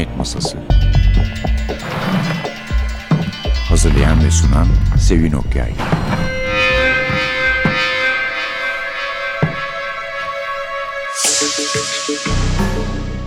[0.00, 0.58] Cinayet Masası
[3.68, 4.66] Hazırlayan ve sunan
[4.98, 5.72] Sevin Okyay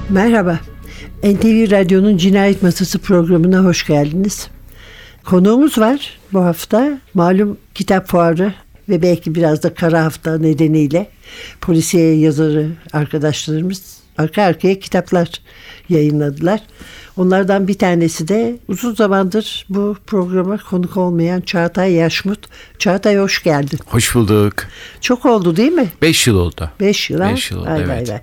[0.09, 0.59] Merhaba.
[1.23, 4.47] NTV Radyo'nun Cinayet Masası programına hoş geldiniz.
[5.25, 6.99] Konuğumuz var bu hafta.
[7.13, 8.53] Malum kitap fuarı
[8.89, 11.09] ve belki biraz da kara hafta nedeniyle
[11.61, 15.29] polisiye yazarı arkadaşlarımız arka arkaya kitaplar
[15.89, 16.59] yayınladılar.
[17.17, 22.39] Onlardan bir tanesi de uzun zamandır bu programa konuk olmayan Çağatay Yaşmut.
[22.79, 23.79] Çağatay hoş geldin.
[23.85, 24.53] Hoş bulduk.
[25.01, 25.91] Çok oldu değil mi?
[26.01, 26.71] 5 yıl oldu.
[26.79, 27.19] 5 yıl.
[27.19, 27.31] ha?
[27.31, 28.09] Beş yıl oldu, vay evet.
[28.09, 28.21] vay.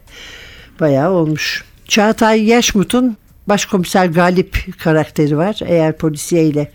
[0.81, 1.65] Bayağı olmuş.
[1.89, 3.17] Çağatay Yaşmut'un
[3.47, 5.59] başkomiser Galip karakteri var.
[5.67, 6.73] Eğer polisiye ile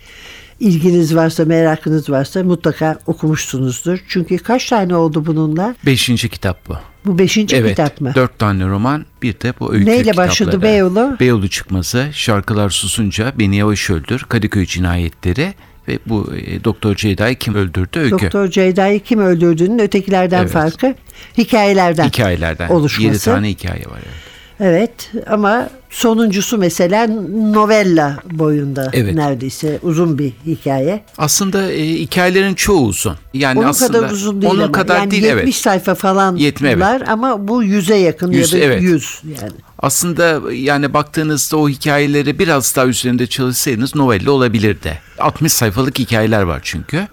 [0.59, 3.99] ilginiz varsa, merakınız varsa mutlaka okumuşsunuzdur.
[4.07, 5.75] Çünkü kaç tane oldu bununla?
[5.85, 6.75] Beşinci kitap bu.
[7.05, 7.69] Bu beşinci evet.
[7.69, 8.11] kitap mı?
[8.15, 10.27] Dört tane roman bir de bu öykü Neyle kitapları.
[10.27, 11.17] başladı Beyoğlu?
[11.19, 15.53] Beyoğlu çıkması, şarkılar susunca, Beni Yavaş Öldür, Kadıköy cinayetleri
[15.87, 18.11] ve bu e, Doktor Ceyda'yı kim öldürdü öykü.
[18.11, 20.51] Doktor Ceyda'yı kim öldürdüğünün ötekilerden Evet.
[20.51, 20.95] farkı
[21.37, 22.69] hikayelerden Hikayelerden.
[22.69, 23.07] oluşması.
[23.07, 23.99] Yedi tane hikaye var.
[24.05, 24.34] Evet.
[24.59, 27.07] Evet ama sonuncusu mesela
[27.41, 29.15] novella boyunda Evet.
[29.15, 31.03] neredeyse uzun bir hikaye.
[31.17, 33.15] Aslında e, hikayelerin çoğu uzun.
[33.33, 34.71] Yani Onun aslında kadar uzun değil onun ama.
[34.71, 35.55] kadar yani değil 70 evet.
[35.55, 36.81] sayfa falan Yetme, evet.
[36.83, 38.81] var ama bu yüze yakın Yüz, ya da evet.
[38.81, 39.53] 100 yani.
[39.79, 44.99] Aslında yani baktığınızda o hikayeleri biraz daha üzerinde çalışsaydınız novella olabilirdi.
[45.19, 47.07] 60 sayfalık hikayeler var çünkü.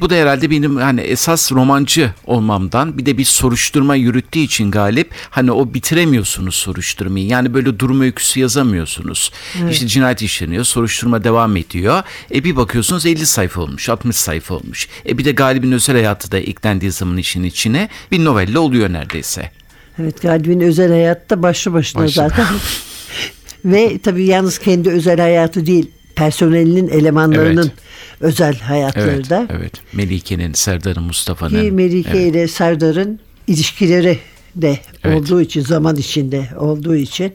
[0.00, 5.10] Bu da herhalde benim hani esas romancı olmamdan bir de bir soruşturma yürüttüğü için galip
[5.30, 7.26] hani o bitiremiyorsunuz soruşturmayı.
[7.26, 9.32] Yani böyle durum öyküsü yazamıyorsunuz.
[9.70, 12.02] İşte cinayet işleniyor, soruşturma devam ediyor.
[12.34, 14.88] E bir bakıyorsunuz 50 sayfa olmuş, 60 sayfa olmuş.
[15.08, 19.50] E bir de galibin özel hayatı da eklendiği zaman işin içine bir novella oluyor neredeyse.
[20.02, 22.46] Evet Galip'in özel hayatta başlı başına Başlı- zaten.
[23.64, 27.72] Ve tabii yalnız kendi özel hayatı değil personelinin elemanlarının Evet.
[28.20, 29.46] özel hayatları Evet, da.
[29.58, 29.72] evet.
[29.92, 31.62] Melike'nin, Serdar'ın, Mustafa'nın.
[31.62, 32.32] Ki Melike Evet.
[32.32, 34.18] ile Serdar'ın ilişkileri
[34.56, 35.16] de Evet.
[35.20, 37.32] olduğu için zaman içinde olduğu için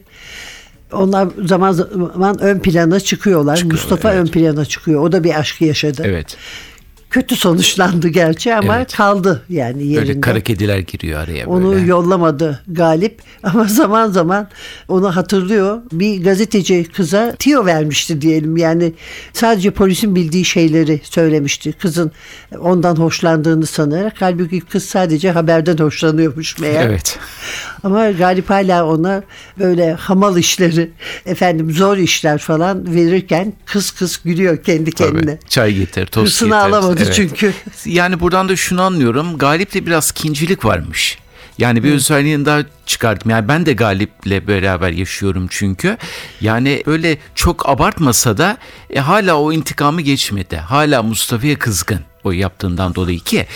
[0.92, 3.56] onlar zaman zaman ön plana çıkıyorlar.
[3.56, 4.22] Çıkıyor, Mustafa evet.
[4.22, 5.02] ön plana çıkıyor.
[5.02, 6.02] O da bir aşkı yaşadı.
[6.04, 6.36] Evet.
[7.12, 8.96] Kötü sonuçlandı gerçi ama Evet.
[8.96, 10.08] kaldı yani yerinde.
[10.08, 11.86] Böyle kara kediler giriyor araya Onu böyle.
[11.86, 14.48] yollamadı Galip ama zaman zaman
[14.88, 15.80] onu hatırlıyor.
[15.92, 18.56] Bir gazeteci kıza tiyo vermişti diyelim.
[18.56, 18.92] Yani
[19.32, 21.72] sadece polisin bildiği şeyleri söylemişti.
[21.72, 22.12] Kızın
[22.58, 24.14] ondan hoşlandığını sanarak.
[24.20, 26.86] Halbuki kız sadece haberden hoşlanıyormuş meğer.
[26.86, 27.18] Evet.
[27.84, 29.22] Ama Galip hala ona
[29.58, 30.90] böyle hamal işleri,
[31.26, 35.36] efendim zor işler falan verirken kız kız gülüyor kendi kendine.
[35.36, 35.48] Tabii.
[35.48, 36.60] Çay getir, tost Hırsını getir.
[36.60, 37.52] alamadı çünkü.
[37.84, 39.38] Yani buradan da şunu anlıyorum.
[39.38, 41.18] Galip'te biraz kincilik varmış.
[41.58, 43.30] Yani bir özelliğini daha çıkardım.
[43.30, 45.96] Yani ben de Galip'le beraber yaşıyorum çünkü.
[46.40, 48.56] Yani böyle çok abartmasa da
[48.90, 50.56] e, hala o intikamı geçmedi.
[50.56, 53.46] Hala Mustafa'ya kızgın o yaptığından dolayı ki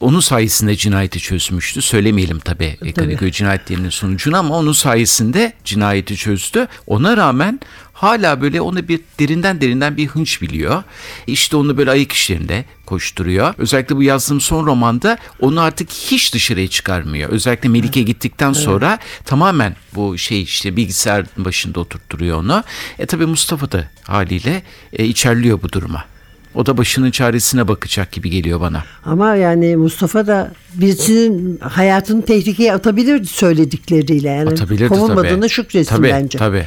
[0.00, 1.82] onun sayesinde cinayeti çözmüştü.
[1.82, 2.92] Söylemeyelim tabii, tabii.
[2.92, 6.68] Kadıköy cinayetlerinin sonucunu ama onun sayesinde cinayeti çözdü.
[6.86, 7.60] Ona rağmen
[7.92, 10.82] hala böyle onu bir derinden derinden bir hınç biliyor.
[11.26, 13.54] İşte onu böyle ayık işlerinde koşturuyor.
[13.58, 17.30] Özellikle bu yazdığım son romanda onu artık hiç dışarıya çıkarmıyor.
[17.30, 22.64] Özellikle Melike gittikten sonra tamamen bu şey işte bilgisayar başında oturtturuyor onu.
[22.98, 24.62] E tabi Mustafa da haliyle
[24.92, 26.15] e, içerliyor bu duruma.
[26.56, 28.84] O da başının çaresine bakacak gibi geliyor bana.
[29.04, 34.28] Ama yani Mustafa da birisinin hayatını tehlikeye atabilirdi söyledikleriyle.
[34.28, 35.48] Yani Atabilirdi kovulmadığını tabii.
[35.48, 36.38] şükretsin tabii, bence.
[36.38, 36.66] Tabii.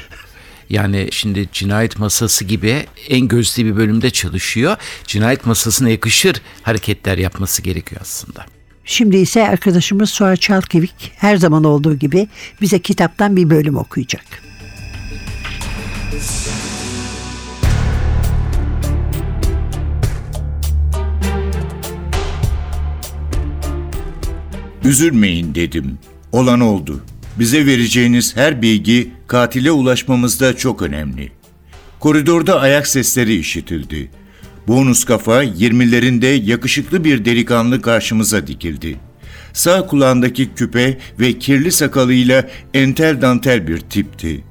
[0.70, 4.78] Yani şimdi cinayet masası gibi en gözde bir bölümde çalışıyor.
[5.08, 8.46] Cinayet masasına yakışır hareketler yapması gerekiyor aslında.
[8.86, 12.28] Şimdi ise arkadaşımız Suha Çalkevik her zaman olduğu gibi
[12.62, 14.26] bize kitaptan bir bölüm okuyacak.
[24.86, 25.98] Üzülmeyin dedim.
[26.32, 27.02] Olan oldu.
[27.40, 31.32] Bize vereceğiniz her bilgi katile ulaşmamızda çok önemli.
[32.00, 34.12] Koridorda ayak sesleri işitildi.
[34.68, 38.96] Bonus kafa 20'lerinde yakışıklı bir delikanlı karşımıza dikildi.
[39.54, 44.44] Sağ kulağındaki küpe ve kirli sakalıyla entel dantel bir tipti.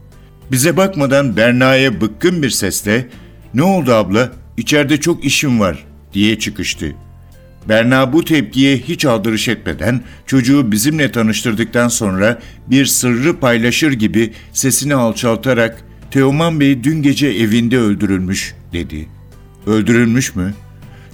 [0.52, 3.08] Bize bakmadan Berna'ya bıkkın bir sesle
[3.54, 4.32] ''Ne oldu abla?
[4.56, 5.84] İçeride çok işim var.''
[6.14, 6.94] diye çıkıştı.
[7.68, 14.94] Berna bu tepkiye hiç aldırış etmeden çocuğu bizimle tanıştırdıktan sonra bir sırrı paylaşır gibi sesini
[14.94, 19.08] alçaltarak Teoman Bey dün gece evinde öldürülmüş dedi.
[19.66, 20.54] Öldürülmüş mü?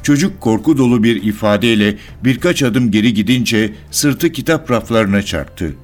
[0.03, 5.75] Çocuk korku dolu bir ifadeyle birkaç adım geri gidince sırtı kitap raflarına çarptı.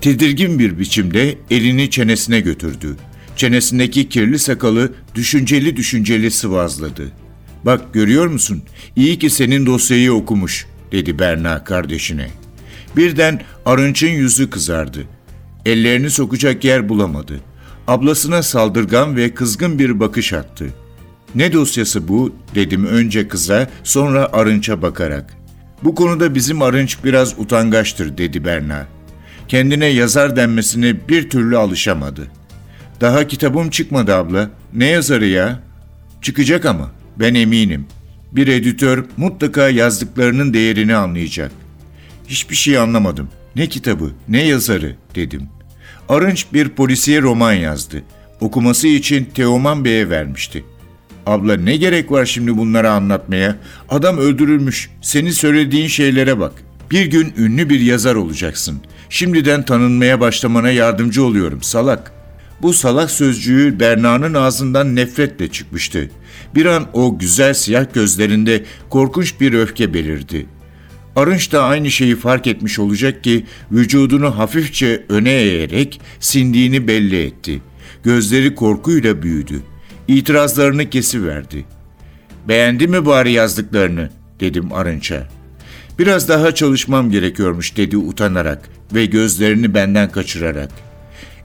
[0.00, 2.96] Tedirgin bir biçimde elini çenesine götürdü.
[3.36, 7.12] Çenesindeki kirli sakalı düşünceli düşünceli sıvazladı.
[7.64, 8.62] Bak görüyor musun?
[8.96, 12.30] İyi ki senin dosyayı okumuş, dedi Berna kardeşine.
[12.96, 15.04] Birden Arınç'ın yüzü kızardı.
[15.66, 17.40] Ellerini sokacak yer bulamadı.
[17.86, 20.66] Ablasına saldırgan ve kızgın bir bakış attı.
[21.34, 25.34] Ne dosyası bu dedim önce kıza sonra Arınç'a bakarak.
[25.82, 28.86] Bu konuda bizim Arınç biraz utangaçtır dedi Berna.
[29.48, 32.26] Kendine yazar denmesine bir türlü alışamadı.
[33.00, 34.50] Daha kitabım çıkmadı abla.
[34.74, 35.62] Ne yazarı ya?
[36.22, 37.86] Çıkacak ama ben eminim.
[38.32, 41.52] Bir editör mutlaka yazdıklarının değerini anlayacak.
[42.28, 43.28] Hiçbir şey anlamadım.
[43.56, 45.42] Ne kitabı, ne yazarı dedim.
[46.08, 48.02] Arınç bir polisiye roman yazdı.
[48.40, 50.64] Okuması için Teoman Bey'e vermişti.
[51.26, 53.56] Abla ne gerek var şimdi bunları anlatmaya?
[53.88, 54.90] Adam öldürülmüş.
[55.02, 56.52] Senin söylediğin şeylere bak.
[56.90, 58.80] Bir gün ünlü bir yazar olacaksın.
[59.08, 62.12] Şimdiden tanınmaya başlamana yardımcı oluyorum salak.
[62.62, 66.10] Bu salak sözcüğü Berna'nın ağzından nefretle çıkmıştı.
[66.54, 70.46] Bir an o güzel siyah gözlerinde korkunç bir öfke belirdi.
[71.16, 77.62] Arınç da aynı şeyi fark etmiş olacak ki vücudunu hafifçe öne eğerek sindiğini belli etti.
[78.04, 79.62] Gözleri korkuyla büyüdü.
[80.08, 81.64] İtirazlarını kesiverdi.
[82.48, 84.10] Beğendi mi bari yazdıklarını
[84.40, 85.28] dedim Arınç'a.
[85.98, 90.70] Biraz daha çalışmam gerekiyormuş dedi utanarak ve gözlerini benden kaçırarak.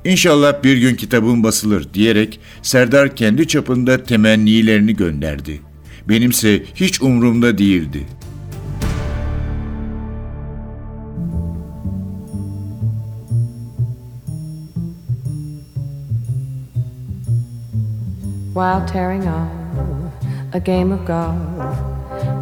[0.05, 5.61] İnşallah bir gün kitabım basılır diyerek Serdar kendi çapında temennilerini gönderdi.
[6.09, 8.05] Benimse hiç umurumda değildi.
[18.59, 21.75] while tearing off a game of golf.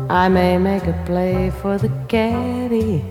[0.09, 3.03] I may make a play for the caddy,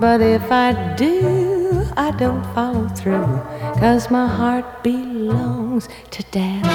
[0.00, 1.53] but if I do,
[1.96, 3.40] I don't follow through,
[3.78, 6.68] cause my heart belongs to daddy.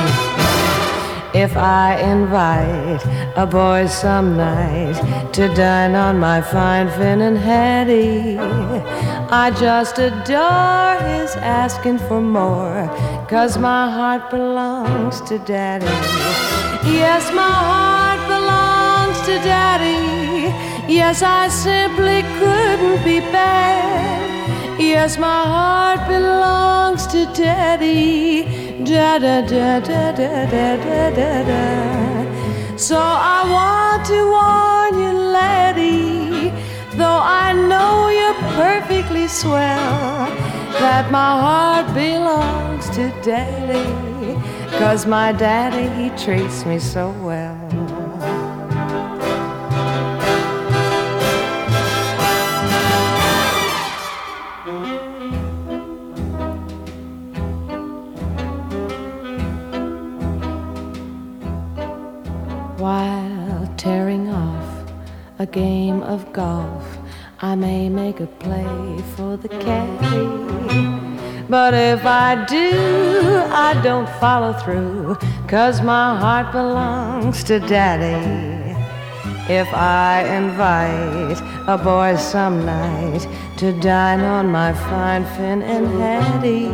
[1.38, 3.06] If I invite
[3.36, 4.96] a boy some night
[5.34, 12.88] to dine on my fine Finn and Hattie, I just adore his asking for more,
[13.30, 15.86] cause my heart belongs to Daddy.
[16.88, 20.90] Yes, my heart belongs to Daddy.
[20.92, 23.39] Yes, I simply couldn't be bad.
[25.02, 28.44] Yes, my heart belongs to Daddy.
[28.84, 32.76] Da da da da da da da da da.
[32.76, 36.52] So I want to warn you, laddie,
[36.98, 40.28] though I know you're perfectly swell,
[40.84, 43.88] that my heart belongs to Daddy,
[44.80, 47.69] cause my daddy, he treats me so well.
[65.52, 66.98] Game of golf,
[67.40, 71.46] I may make a play for the caddy.
[71.50, 72.72] But if I do,
[73.52, 75.18] I don't follow through,
[75.48, 78.60] cause my heart belongs to daddy.
[79.50, 83.28] If I invite a boy some night
[83.58, 86.70] to dine on my fine Finn and Hattie,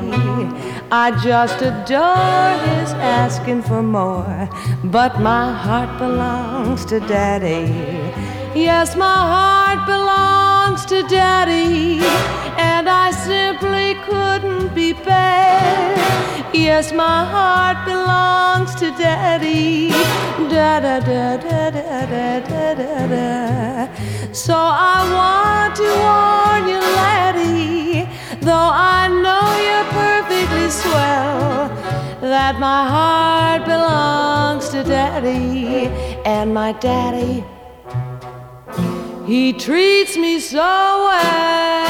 [0.91, 4.49] I just adore his asking for more.
[4.83, 8.14] But my heart belongs to Daddy.
[8.55, 11.99] Yes, my heart belongs to Daddy,
[12.57, 16.55] and I simply couldn't be bad.
[16.55, 19.89] Yes, my heart belongs to Daddy.
[20.47, 23.07] Da da da da da da da da.
[23.07, 24.31] da.
[24.31, 28.07] So I want to warn you, laddie,
[28.39, 31.67] though I know you're perfectly swell,
[32.21, 35.87] that my heart belongs to Daddy,
[36.23, 37.43] and my Daddy
[39.27, 41.85] He treats me so well.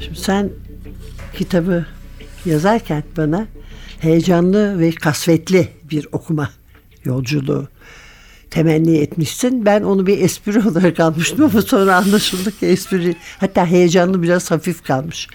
[0.00, 0.50] Şimdi sen
[1.36, 1.86] kitabı
[2.44, 3.46] yazarken bana
[4.00, 6.50] heyecanlı ve kasvetli bir okuma
[7.04, 7.68] yolculuğu
[8.50, 9.66] temenni etmişsin.
[9.66, 14.84] Ben onu bir espri olarak almıştım ama sonra anlaşıldı ki espri hatta heyecanlı biraz hafif
[14.84, 15.28] kalmış.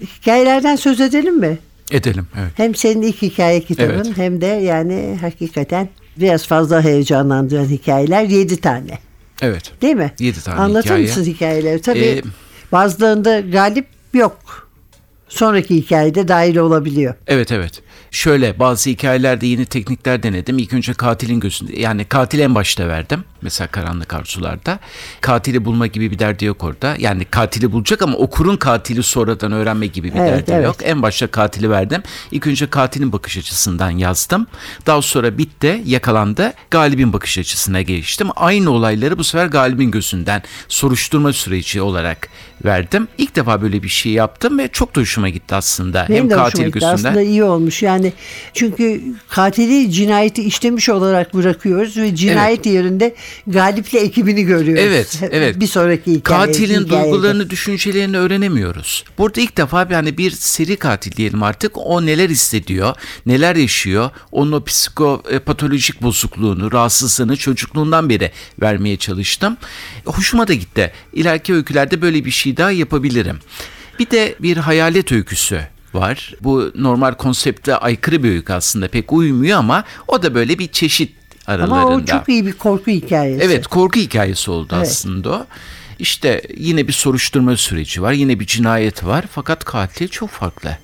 [0.00, 1.58] Hikayelerden söz edelim mi?
[1.90, 2.50] Edelim evet.
[2.56, 4.16] Hem senin ilk hikaye kitabın Evet.
[4.16, 8.98] hem de yani hakikaten biraz fazla heyecanlandıran hikayeler yedi tane.
[9.42, 9.72] Evet.
[9.82, 10.12] Değil mi?
[10.18, 11.02] Yedi tane Anlatır hikaye.
[11.02, 11.80] mısın hikayeleri?
[11.82, 12.22] Tabii Ee,
[12.72, 14.38] bazılarında galip yok.
[15.28, 17.14] Sonraki hikayede dahil olabiliyor.
[17.26, 17.82] Evet evet.
[18.10, 20.58] Şöyle bazı hikayelerde yeni teknikler denedim.
[20.58, 23.24] İlk önce katilin gözünde yani katil en başta verdim.
[23.46, 24.78] Mesela Karanlık Arzular'da.
[25.20, 26.96] Katili bulma gibi bir derdi yok orada.
[26.98, 30.64] Yani katili bulacak ama okurun katili sonradan öğrenme gibi bir Evet, derdi evet.
[30.64, 30.76] yok.
[30.82, 32.02] En başta katili verdim.
[32.30, 34.46] İlk önce katilin bakış açısından yazdım.
[34.86, 36.52] Daha sonra bitti, yakalandı.
[36.70, 38.28] Galibin bakış açısına geçtim.
[38.36, 42.28] Aynı olayları bu sefer Galibin gözünden soruşturma süreci olarak
[42.64, 43.08] verdim.
[43.18, 46.06] İlk defa böyle bir şey yaptım ve çok da hoşuma gitti aslında.
[46.08, 46.72] Benim Hem de katil gitti.
[46.72, 46.94] gözünden.
[46.94, 47.82] Aslında iyi olmuş.
[47.82, 48.12] Yani
[48.54, 53.14] çünkü katili cinayeti işlemiş olarak bırakıyoruz ve cinayet yerinde
[53.46, 54.84] Galip'le ekibini görüyoruz.
[54.86, 55.60] Evet, evet.
[55.60, 56.46] Bir sonraki hikaye.
[56.46, 57.04] Katilin hikayede.
[57.04, 59.04] duygularını, düşüncelerini öğrenemiyoruz.
[59.18, 61.72] Burada ilk defa yani bir seri katil diyelim artık.
[61.74, 62.94] O neler hissediyor,
[63.26, 69.56] neler yaşıyor, onun o psikopatolojik bozukluğunu, rahatsızlığını çocukluğundan beri vermeye çalıştım.
[70.04, 70.92] Hoşuma da gitti.
[71.12, 73.38] İleriki öykülerde böyle bir şey daha yapabilirim.
[73.98, 75.60] Bir de bir hayalet öyküsü
[75.94, 76.34] var.
[76.40, 81.15] Bu normal konsepte aykırı bir öykü aslında pek uymuyor ama o da böyle bir çeşit
[81.46, 81.74] aralarında.
[81.74, 83.44] Ama o çok iyi bir korku hikayesi.
[83.44, 84.88] Evet korku hikayesi oldu Evet.
[84.88, 85.46] aslında o.
[85.98, 88.12] İşte yine bir soruşturma süreci var.
[88.12, 89.24] Yine bir cinayet var.
[89.32, 90.78] Fakat katil çok farklı.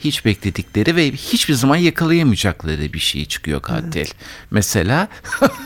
[0.00, 4.06] Hiç bekledikleri ve hiçbir zaman yakalayamayacakları bir şey çıkıyor katil.
[4.50, 5.08] Mesela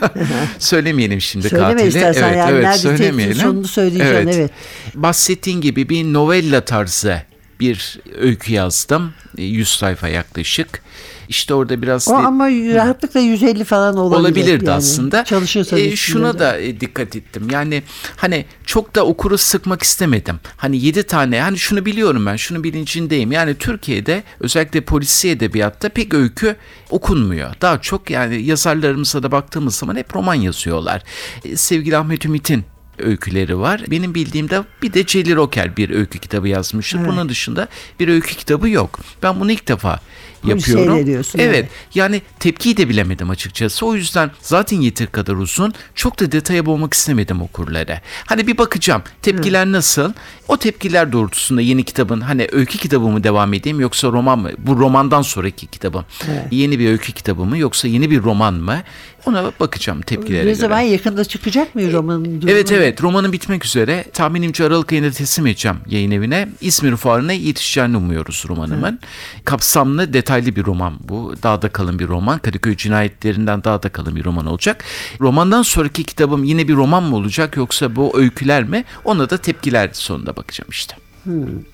[0.59, 1.87] söylemeyelim şimdi Söyleme katili.
[1.87, 3.35] istersen evet, yani evet, nerede söylemeyelim.
[3.35, 4.51] sonunu söyleyeceksin, evet.
[4.95, 7.21] Bahsettiğin gibi bir novella tarzı
[7.59, 9.13] bir öykü yazdım.
[9.37, 10.81] 100 sayfa yaklaşık.
[11.29, 14.19] İşte orada biraz O ama rahatlıkla 150 falan olabilir.
[14.19, 14.77] olabilirdi yani.
[14.77, 15.23] aslında.
[15.23, 16.39] Çalışırsan E, şuna de.
[16.39, 17.47] da e, dikkat ettim.
[17.51, 17.83] Yani
[18.15, 20.39] hani çok da okuru sıkmak istemedim.
[20.57, 23.31] Hani 7 tane hani şunu biliyorum ben şunu bilincindeyim.
[23.31, 26.55] Yani Türkiye'de özellikle polisi edebiyatta pek öykü
[26.89, 27.49] okunmuyor.
[27.61, 31.03] Daha çok yani yazarlarımıza da baktığımız zaman hep roman yazıyorlar.
[31.45, 32.63] E, sevgili Ahmet Ümit'in
[32.99, 33.81] öyküleri var.
[33.91, 36.99] Benim bildiğimde bir de Celil Roker bir öykü kitabı yazmıştı.
[37.07, 37.67] Bunun dışında
[37.99, 38.99] bir öykü kitabı yok.
[39.23, 39.99] Ben bunu ilk defa
[40.43, 40.97] yapıyorum.
[40.97, 41.55] de diyorsun, evet.
[41.55, 41.69] evet.
[41.95, 43.85] Yani tepkiyi de bilemedim açıkçası.
[43.85, 45.73] O yüzden zaten yeteri kadar uzun.
[45.95, 48.01] Çok da detaya boğmak istemedim okurlara.
[48.25, 50.13] Hani bir bakacağım tepkiler nasıl?
[50.47, 54.49] O tepkiler doğrultusunda yeni kitabın hani öykü kitabı mı devam edeyim yoksa roman mı?
[54.57, 56.05] Bu romandan sonraki kitabım.
[56.51, 58.81] Yeni bir öykü kitabı mı yoksa yeni bir roman mı?
[59.29, 60.55] Ona bakacağım tepkilere Ne göre.
[60.55, 62.51] zaman yakında çıkacak mı romanın durumu?
[62.51, 64.05] Evet evet romanın bitmek üzere.
[64.13, 66.49] Tahminimce Aralık ayında teslim edeceğim yayın evine.
[66.61, 68.99] İzmir Fuarı'na yetişeceğini umuyoruz romanımın.
[69.45, 71.33] Kapsamlı detaylı bir roman bu.
[71.43, 72.39] Daha da kalın bir roman.
[72.39, 74.83] Kadıköy cinayetlerinden daha da kalın bir roman olacak.
[75.21, 78.83] Romandan sonraki kitabım yine bir roman mı olacak yoksa bu öyküler mi?
[79.05, 80.95] Ona da tepkiler sonunda bakacağım işte.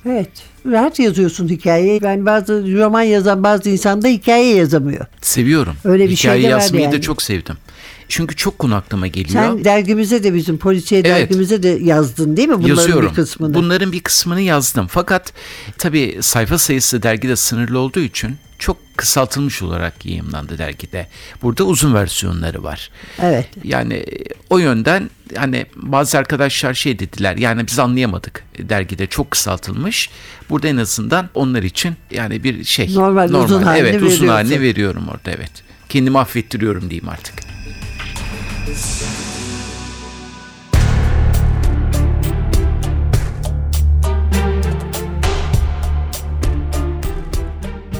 [0.05, 0.29] Evet.
[0.65, 2.01] Rahat yazıyorsun hikayeyi.
[2.01, 5.05] Ben bazı roman yazan bazı insan da hikaye yazamıyor.
[5.21, 5.73] Seviyorum.
[5.83, 7.01] Öyle bir şey Hikaye de var yazmayı da yani.
[7.01, 7.55] çok sevdim.
[8.09, 9.29] Çünkü çok konu aklıma geliyor.
[9.43, 11.09] Sen dergimize de bizim polisiye Evet.
[11.21, 12.55] dergimize de yazdın değil mi?
[12.57, 13.09] Bunların Yazıyorum.
[13.09, 13.53] bir kısmını.
[13.53, 14.87] Bunların bir kısmını yazdım.
[14.89, 15.33] Fakat
[15.77, 21.07] tabii sayfa sayısı dergide sınırlı olduğu için çok kısaltılmış olarak yayımlandı dergide.
[21.41, 22.89] Burada uzun versiyonları var.
[23.21, 23.47] Evet.
[23.63, 24.05] Yani
[24.49, 30.09] o yönden hani bazı arkadaşlar şey dediler yani biz anlayamadık dergide çok kısaltılmış.
[30.49, 32.93] Burada en azından onlar için yani bir şey.
[32.93, 35.51] Normal, uzun halini Evet uzun halini veriyorum orada evet.
[35.89, 37.35] Kendimi affettiriyorum diyeyim artık.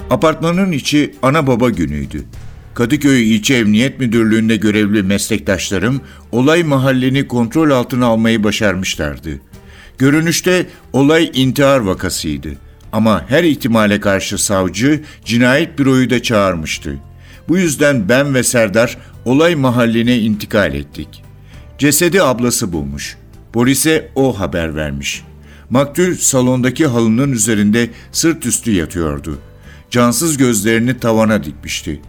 [0.10, 2.24] Apartmanın içi ana baba günüydü.
[2.74, 9.30] Kadıköy İlçe Emniyet Müdürlüğü'nde görevli meslektaşlarım olay mahallini kontrol altına almayı başarmışlardı.
[9.98, 12.50] Görünüşte olay intihar vakasıydı.
[12.92, 16.98] Ama her ihtimale karşı savcı cinayet büroyu da çağırmıştı.
[17.48, 21.24] Bu yüzden ben ve Serdar olay mahalline intikal ettik.
[21.78, 23.18] Cesedi ablası bulmuş.
[23.54, 25.24] Polise o haber vermiş.
[25.70, 29.40] Maktul salondaki halının üzerinde sırt üstü yatıyordu.
[29.90, 32.02] Cansız gözlerini tavana dikmişti.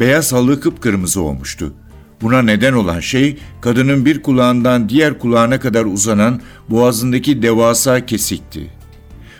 [0.00, 1.74] Beyaz halı kıpkırmızı olmuştu.
[2.22, 8.70] Buna neden olan şey kadının bir kulağından diğer kulağına kadar uzanan boğazındaki devasa kesikti.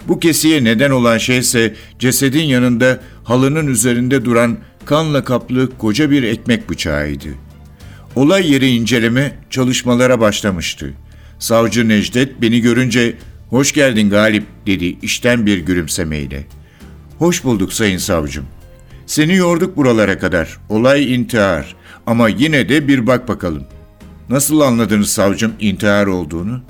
[0.08, 6.22] Bu kesiye neden olan şey ise cesedin yanında halının üzerinde duran kanla kaplı koca bir
[6.22, 7.28] ekmek bıçağıydı.
[8.16, 10.94] Olay yeri inceleme çalışmalara başlamıştı.
[11.38, 13.14] Savcı Necdet beni görünce
[13.50, 16.46] "Hoş geldin Galip." dedi işten bir gülümsemeyle.
[17.23, 18.45] "Hoş bulduk sayın savcım.
[19.07, 20.59] Seni yorduk buralara kadar.
[20.69, 21.76] Olay intihar
[22.07, 23.64] ama yine de bir bak bakalım.
[24.29, 26.62] Nasıl anladınız savcım intihar olduğunu?"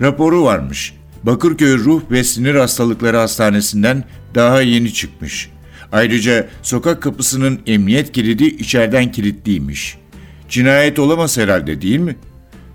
[0.00, 0.94] Raporu varmış.
[1.22, 5.50] Bakırköy Ruh ve Sinir Hastalıkları Hastanesi'nden daha yeni çıkmış.
[5.92, 9.98] Ayrıca sokak kapısının emniyet kilidi içeriden kilitliymiş.
[10.48, 12.16] Cinayet olamaz herhalde değil mi?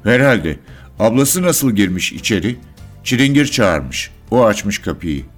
[0.03, 0.59] Herhalde.
[0.99, 2.55] Ablası nasıl girmiş içeri?
[3.03, 4.11] Çilingir çağırmış.
[4.31, 5.30] O açmış kapıyı.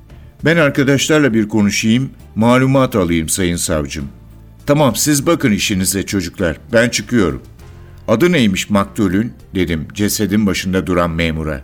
[0.46, 4.08] Ben arkadaşlarla bir konuşayım, malumat alayım sayın savcım.
[4.66, 6.58] Tamam siz bakın işinize çocuklar.
[6.74, 7.42] Ben çıkıyorum.
[8.08, 11.62] Adı neymiş maktulün dedim cesedin başında duran memura.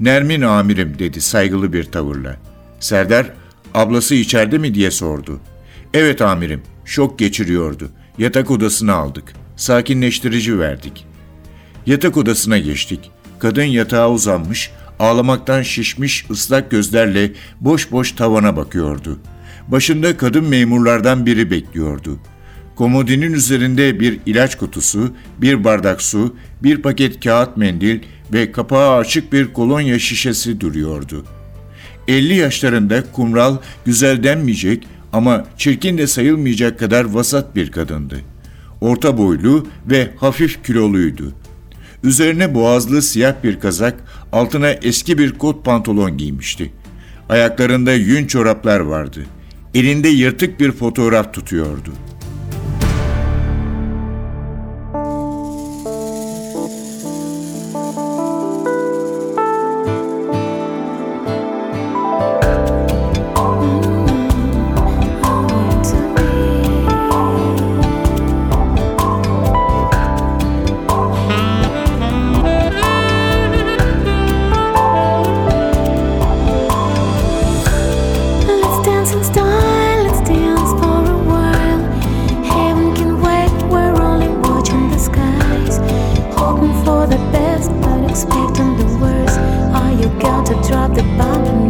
[0.00, 2.36] Nermin amirim dedi saygılı bir tavırla.
[2.80, 3.32] Serdar
[3.74, 5.40] ablası içeride mi diye sordu.
[5.94, 7.90] Evet amirim şok geçiriyordu.
[8.18, 9.32] Yatak odasına aldık.
[9.56, 11.06] Sakinleştirici verdik.
[11.86, 13.10] Yatak odasına geçtik.
[13.38, 19.18] Kadın yatağa uzanmış, ağlamaktan şişmiş ıslak gözlerle boş boş tavana bakıyordu.
[19.68, 22.18] Başında kadın memurlardan biri bekliyordu.
[22.76, 28.00] Komodinin üzerinde bir ilaç kutusu, bir bardak su, bir paket kağıt mendil
[28.32, 31.24] ve kapağı açık bir kolonya şişesi duruyordu.
[32.08, 38.20] 50 yaşlarında kumral, güzel denmeyecek ama çirkin de sayılmayacak kadar vasat bir kadındı.
[38.80, 41.32] Orta boylu ve hafif kiloluydu.
[42.04, 43.94] Üzerine boğazlı siyah bir kazak,
[44.32, 46.72] altına eski bir kot pantolon giymişti.
[47.28, 49.26] Ayaklarında yün çoraplar vardı.
[49.74, 51.92] Elinde yırtık bir fotoğraf tutuyordu.
[87.08, 89.38] The best, but expecting the worst.
[89.74, 91.67] Are you going to drop the bomb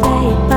[0.00, 0.49] baby.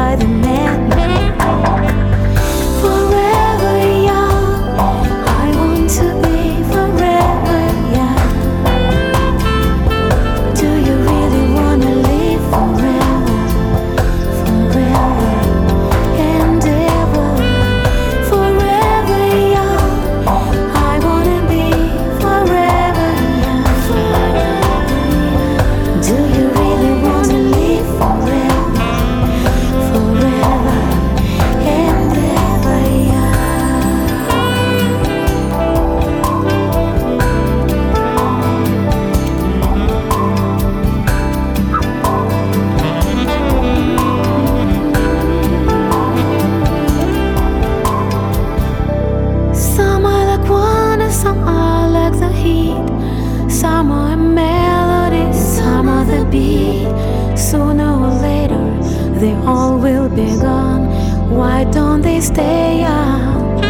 [59.24, 60.84] They all will be gone.
[61.32, 63.64] Why don't they stay young?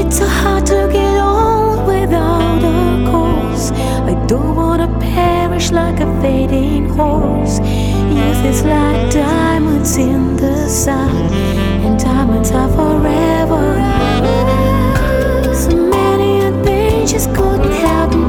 [0.00, 3.70] It's so hard to get old without a cause.
[4.12, 7.58] I don't wanna perish like a fading horse.
[8.16, 11.14] Youth is like diamonds in the sun,
[11.84, 13.66] and diamonds are forever.
[15.62, 18.19] So many adventures couldn't happen today.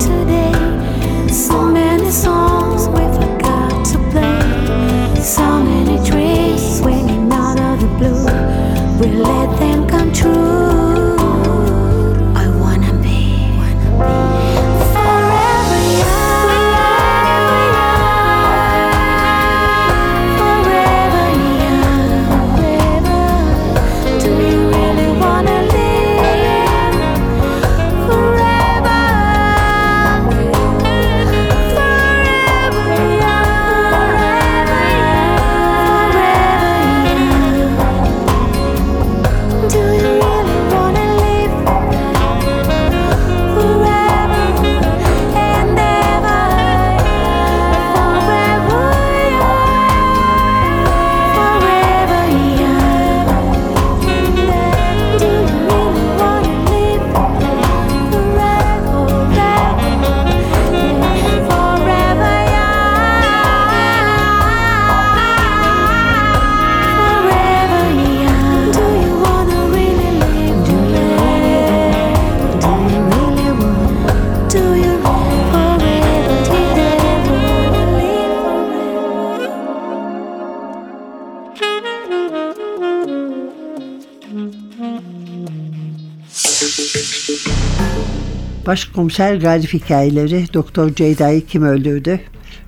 [88.76, 92.20] Başkomiser Galip Hikayeleri, Doktor Ceyda'yı kim öldürdü?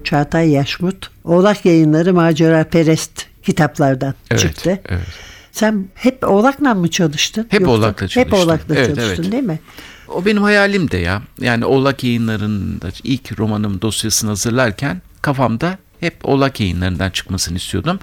[0.03, 4.79] Çağatay Yaşmut, Oğlak Yayınları Macera Perest kitaplardan Evet, çıktı.
[4.89, 5.07] evet.
[5.51, 7.47] Sen hep Oğlak'la mı çalıştın?
[7.49, 8.39] Hep Yoksa- Oğlak'la Hep çalıştım.
[8.39, 9.31] Oğlak'la Evet, çalıştın evet.
[9.31, 9.59] değil mi?
[10.07, 11.21] O benim hayalim de ya.
[11.39, 17.99] Yani Oğlak yayınlarında ilk romanım dosyasını hazırlarken kafamda hep Oğlak yayınlarından çıkmasını istiyordum.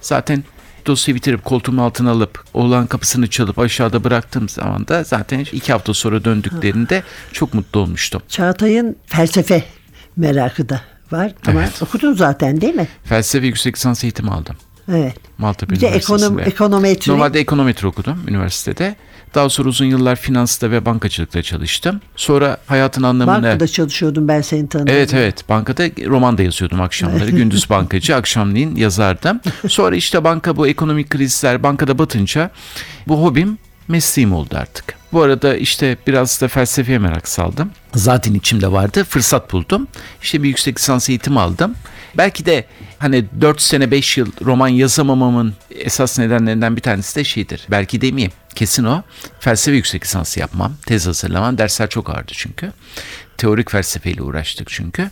[0.00, 0.44] Zaten
[0.86, 5.94] dosyayı bitirip koltuğumun altına alıp Oğlan kapısını çalıp aşağıda bıraktığım zaman da zaten iki hafta
[5.94, 8.22] sonra döndüklerinde çok mutlu olmuştum.
[8.28, 9.64] Çağatay'ın felsefe
[10.16, 10.80] merakı da
[11.12, 11.82] var ama Evet.
[11.82, 12.88] okudun zaten değil mi?
[13.04, 14.56] Felsefe yüksek lisans eğitimi aldım.
[14.88, 15.14] Evet.
[15.38, 16.42] Maltepe Bir de ekonom, Üniversitesi'nde.
[16.54, 17.12] ekonometri.
[17.12, 18.96] Normalde ekonometri okudum üniversitede.
[19.34, 22.00] Daha sonra uzun yıllar finansta ve bankacılıkta çalıştım.
[22.16, 23.36] Sonra hayatın anlamını...
[23.36, 24.94] Bankada çalışıyordum ben seni tanıdım.
[24.94, 27.30] Evet evet bankada roman da yazıyordum akşamları.
[27.30, 29.40] Gündüz bankacı akşamleyin yazardım.
[29.68, 32.50] Sonra işte banka bu ekonomik krizler bankada batınca
[33.08, 33.58] bu hobim
[33.90, 34.94] mesleğim oldu artık.
[35.12, 37.70] Bu arada işte biraz da felsefeye merak saldım.
[37.94, 39.04] Zaten içimde vardı.
[39.04, 39.88] Fırsat buldum.
[40.22, 41.74] İşte bir yüksek lisans eğitimi aldım.
[42.16, 42.64] Belki de
[42.98, 47.66] hani 4 sene 5 yıl roman yazamamamın esas nedenlerinden bir tanesi de şeydir.
[47.70, 48.32] Belki demeyeyim.
[48.54, 49.02] Kesin o.
[49.40, 50.72] Felsefe yüksek lisansı yapmam.
[50.86, 51.58] Tez hazırlamam.
[51.58, 52.72] Dersler çok ağırdı çünkü.
[53.36, 55.10] Teorik felsefeyle uğraştık çünkü.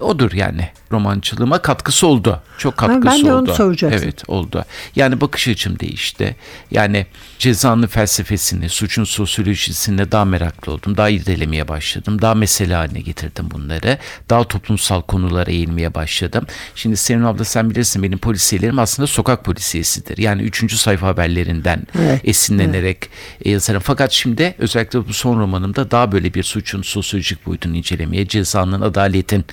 [0.00, 2.42] Odur yani romancılığıma katkısı oldu.
[2.58, 3.54] Çok ben katkısı de onu oldu.
[3.54, 4.00] soracaktım.
[4.04, 4.64] Evet oldu.
[4.96, 6.36] Yani bakış açım değişti.
[6.70, 7.06] Yani
[7.38, 10.96] cezanın felsefesini, suçun sosyolojisine daha meraklı oldum.
[10.96, 12.22] Daha irdelemeye başladım.
[12.22, 13.98] Daha mesele haline getirdim bunları.
[14.30, 16.46] Daha toplumsal konulara eğilmeye başladım.
[16.74, 20.18] Şimdi Sevim abla sen bilirsin benim polisiyelerim aslında sokak polisiyesidir.
[20.18, 23.08] Yani üçüncü sayfa haberlerinden Evet, esinlenerek
[23.44, 23.82] e, yazarım.
[23.84, 29.44] Fakat şimdi özellikle bu son romanımda daha böyle bir suçun sosyolojik boyutunu incelemeye, cezanın, adaletin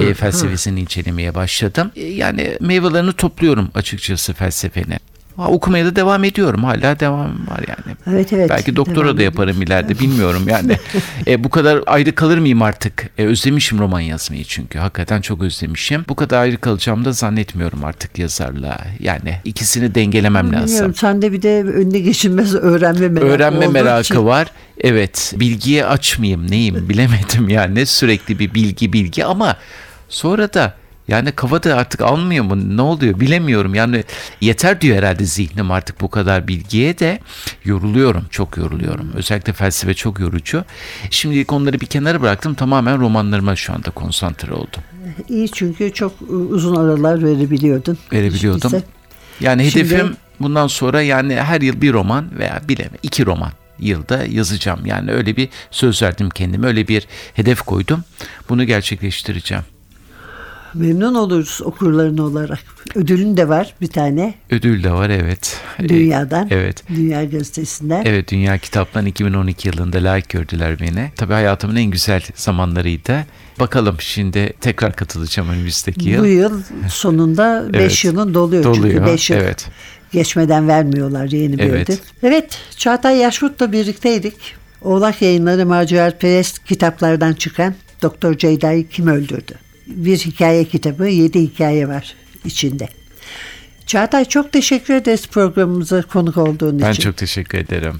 [0.00, 1.92] e, felsefesini incelemeye başladım.
[1.96, 4.98] E, yani meyvelerini topluyorum açıkçası felsefeni.
[5.36, 6.64] Ha, okumaya da devam ediyorum.
[6.64, 7.96] Hala devam var yani.
[8.06, 8.50] Evet, evet.
[8.50, 10.76] Belki doktora Devam da yaparım ileride bilmiyorum yani.
[11.26, 13.10] e, bu kadar ayrı kalır mıyım artık?
[13.18, 14.78] E, özlemişim roman yazmayı çünkü.
[14.78, 16.04] Hakikaten çok özlemişim.
[16.08, 18.78] Bu kadar ayrı kalacağımı da zannetmiyorum artık yazarla.
[19.00, 20.66] Yani ikisini dengelemem lazım.
[20.66, 24.48] Bilmiyorum sende bir de önüne geçilmez öğrenme merakı Öğrenme merakı için- var.
[24.80, 25.34] Evet.
[25.36, 27.86] Bilgiye açmayayım neyim bilemedim yani.
[27.86, 29.56] Sürekli bir bilgi bilgi ama
[30.08, 30.74] sonra da
[31.08, 32.76] yani kafada artık almıyor mu?
[32.76, 33.74] Ne oluyor bilemiyorum.
[33.74, 34.04] Yani
[34.40, 37.18] yeter diyor herhalde zihnim artık bu kadar bilgiye de
[37.64, 38.24] yoruluyorum.
[38.30, 39.12] Çok yoruluyorum.
[39.14, 40.64] Özellikle felsefe çok yorucu.
[41.10, 42.54] Şimdi konuları bir kenara bıraktım.
[42.54, 44.82] Tamamen romanlarıma şu anda konsantre oldum.
[45.28, 46.12] İyi çünkü çok
[46.50, 47.98] uzun aralar verebiliyordun.
[48.12, 48.74] Verebiliyordum.
[48.74, 48.82] İşte
[49.40, 54.24] Yani Şimdi- hedefim bundan sonra yani her yıl bir roman veya bileme iki roman yılda
[54.26, 54.86] yazacağım.
[54.86, 56.66] Yani öyle bir söz verdim kendime.
[56.66, 58.04] Öyle bir hedef koydum.
[58.48, 59.64] Bunu gerçekleştireceğim.
[60.74, 62.58] Memnun oluruz okurların olarak.
[62.94, 65.60] Ödülün de var bir tane Ödül de var evet.
[65.88, 66.48] dünyadan.
[66.50, 66.82] Ee, Evet.
[66.88, 68.02] Dünya Gazetesi'nden.
[68.04, 71.12] Evet Dünya Kitap'tan 2012 yılında layık gördüler beni.
[71.16, 73.26] Tabii hayatımın en güzel zamanlarıydı.
[73.60, 76.22] Bakalım şimdi tekrar katılacağım önümüzdeki yıl.
[76.22, 78.04] Bu yıl sonunda 5 Evet.
[78.04, 79.68] yılın doluyor, çünkü Doluyor, 5 yıl evet.
[80.12, 81.90] geçmeden vermiyorlar yeni bir Evet.
[81.90, 81.98] ödül.
[82.22, 84.34] Evet Çağatay Yaşmut'la birlikteydik.
[84.82, 89.54] Oğlak Yayınları Maceraperest kitaplardan çıkan Doktor Ceyda'yı kim öldürdü?
[89.86, 92.14] Bir hikaye kitabı, 7 hikaye var
[92.44, 92.88] içinde.
[93.86, 97.02] Çağatay çok teşekkür ederiz programımıza konuk olduğun Ben için.
[97.02, 97.94] çok teşekkür ederim.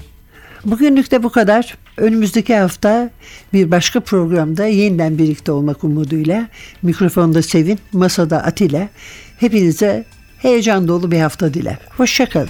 [0.65, 1.77] Bugünlük de bu kadar.
[1.97, 3.09] Önümüzdeki hafta
[3.53, 6.47] bir başka programda yeniden birlikte olmak umuduyla
[6.81, 8.89] mikrofonda Sevin, masada Atilla.
[9.39, 10.05] Hepinize
[10.37, 11.77] heyecan dolu bir hafta diler.
[11.97, 12.49] Hoşçakalın.